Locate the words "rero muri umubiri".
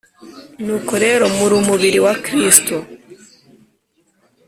1.05-1.99